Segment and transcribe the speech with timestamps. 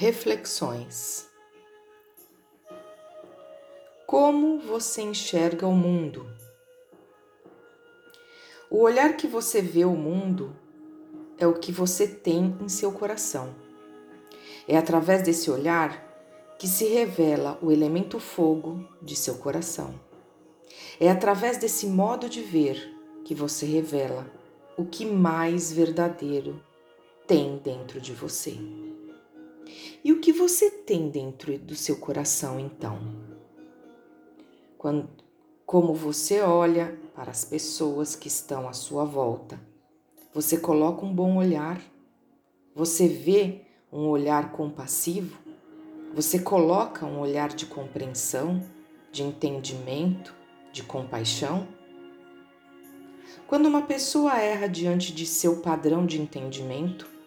[0.00, 1.28] Reflexões.
[4.06, 6.24] Como você enxerga o mundo?
[8.70, 10.54] O olhar que você vê o mundo
[11.36, 13.52] é o que você tem em seu coração.
[14.68, 16.00] É através desse olhar
[16.60, 19.98] que se revela o elemento fogo de seu coração.
[21.00, 22.88] É através desse modo de ver
[23.24, 24.30] que você revela
[24.76, 26.62] o que mais verdadeiro
[27.26, 28.56] tem dentro de você.
[30.04, 33.00] E o que você tem dentro do seu coração então?
[34.76, 35.08] Quando,
[35.66, 39.60] como você olha para as pessoas que estão à sua volta,
[40.32, 41.80] você coloca um bom olhar,
[42.74, 43.62] você vê
[43.92, 45.36] um olhar compassivo,
[46.14, 48.62] você coloca um olhar de compreensão,
[49.10, 50.32] de entendimento,
[50.72, 51.66] de compaixão.
[53.48, 57.17] Quando uma pessoa erra diante de seu padrão de entendimento,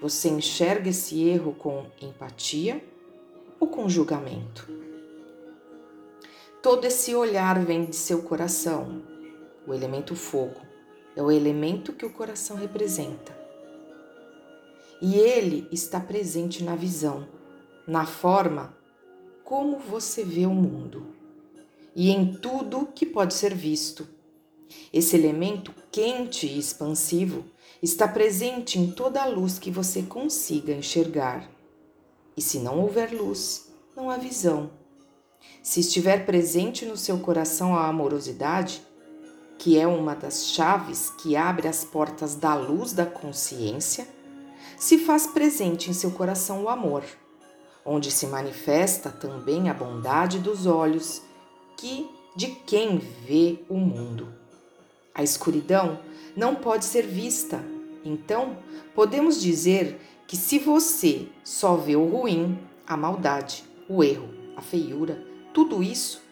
[0.00, 2.82] você enxerga esse erro com empatia
[3.58, 4.68] ou com julgamento?
[6.62, 9.02] Todo esse olhar vem de seu coração.
[9.66, 10.60] O elemento fogo
[11.14, 13.38] é o elemento que o coração representa.
[15.02, 17.26] E ele está presente na visão,
[17.86, 18.76] na forma
[19.44, 21.06] como você vê o mundo
[21.94, 24.06] e em tudo que pode ser visto.
[24.92, 27.44] Esse elemento quente e expansivo
[27.80, 31.48] está presente em toda a luz que você consiga enxergar.
[32.36, 34.70] E se não houver luz, não há visão.
[35.62, 38.82] Se estiver presente no seu coração a amorosidade,
[39.58, 44.08] que é uma das chaves que abre as portas da luz da consciência,
[44.76, 47.04] se faz presente em seu coração o amor,
[47.84, 51.22] onde se manifesta também a bondade dos olhos
[51.76, 54.39] que de quem vê o mundo.
[55.20, 56.00] A escuridão
[56.34, 57.62] não pode ser vista.
[58.02, 58.56] Então,
[58.94, 65.22] podemos dizer que se você só vê o ruim, a maldade, o erro, a feiura,
[65.52, 66.22] tudo isso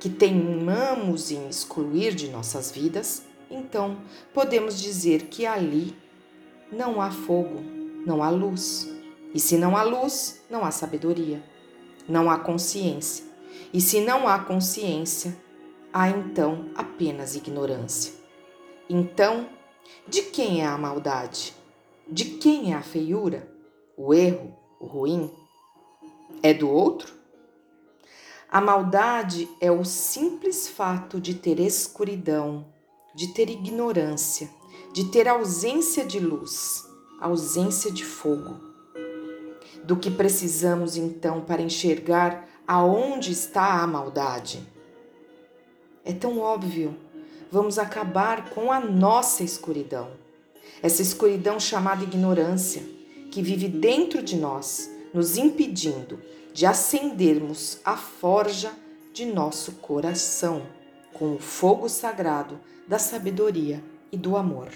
[0.00, 3.98] que teimamos em excluir de nossas vidas, então
[4.32, 5.94] podemos dizer que ali
[6.72, 7.60] não há fogo,
[8.06, 8.88] não há luz.
[9.34, 11.44] E se não há luz, não há sabedoria,
[12.08, 13.26] não há consciência.
[13.74, 15.36] E se não há consciência,
[15.96, 18.12] há então apenas ignorância.
[18.86, 19.48] Então,
[20.06, 21.54] de quem é a maldade?
[22.06, 23.50] De quem é a feiura?
[23.96, 25.30] O erro, o ruim?
[26.42, 27.14] É do outro?
[28.50, 32.66] A maldade é o simples fato de ter escuridão,
[33.14, 34.50] de ter ignorância,
[34.92, 36.84] de ter ausência de luz,
[37.18, 38.60] ausência de fogo.
[39.82, 44.75] Do que precisamos então para enxergar aonde está a maldade?
[46.06, 46.96] É tão óbvio
[47.50, 50.10] vamos acabar com a nossa escuridão.
[50.80, 52.82] Essa escuridão chamada ignorância,
[53.32, 56.20] que vive dentro de nós, nos impedindo
[56.52, 58.72] de acendermos a forja
[59.12, 60.62] de nosso coração
[61.12, 64.68] com o fogo sagrado da sabedoria e do amor.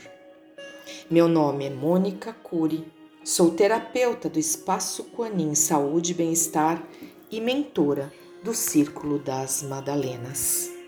[1.08, 2.84] Meu nome é Mônica Cury,
[3.22, 6.82] sou terapeuta do Espaço Quanin Saúde e Bem-Estar
[7.30, 8.12] e mentora
[8.42, 10.79] do Círculo das Madalenas.